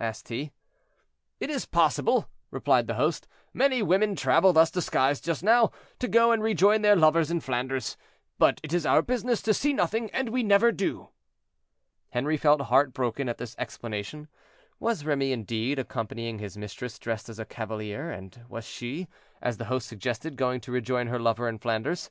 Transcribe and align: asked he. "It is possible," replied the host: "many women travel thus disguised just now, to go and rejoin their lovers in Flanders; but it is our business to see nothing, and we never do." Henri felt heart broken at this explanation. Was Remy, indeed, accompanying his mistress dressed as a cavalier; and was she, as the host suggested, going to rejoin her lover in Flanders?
asked 0.00 0.30
he. 0.30 0.50
"It 1.38 1.48
is 1.48 1.64
possible," 1.64 2.28
replied 2.50 2.88
the 2.88 2.94
host: 2.96 3.28
"many 3.54 3.84
women 3.84 4.16
travel 4.16 4.52
thus 4.52 4.68
disguised 4.68 5.22
just 5.22 5.44
now, 5.44 5.70
to 6.00 6.08
go 6.08 6.32
and 6.32 6.42
rejoin 6.42 6.82
their 6.82 6.96
lovers 6.96 7.30
in 7.30 7.38
Flanders; 7.38 7.96
but 8.36 8.58
it 8.64 8.72
is 8.74 8.84
our 8.84 9.00
business 9.00 9.40
to 9.42 9.54
see 9.54 9.72
nothing, 9.72 10.10
and 10.10 10.30
we 10.30 10.42
never 10.42 10.72
do." 10.72 11.10
Henri 12.12 12.36
felt 12.36 12.62
heart 12.62 12.92
broken 12.92 13.28
at 13.28 13.38
this 13.38 13.54
explanation. 13.60 14.26
Was 14.80 15.04
Remy, 15.04 15.30
indeed, 15.30 15.78
accompanying 15.78 16.40
his 16.40 16.56
mistress 16.58 16.98
dressed 16.98 17.28
as 17.28 17.38
a 17.38 17.44
cavalier; 17.44 18.10
and 18.10 18.42
was 18.48 18.64
she, 18.64 19.06
as 19.40 19.56
the 19.56 19.66
host 19.66 19.86
suggested, 19.86 20.34
going 20.34 20.60
to 20.62 20.72
rejoin 20.72 21.06
her 21.06 21.20
lover 21.20 21.48
in 21.48 21.58
Flanders? 21.60 22.10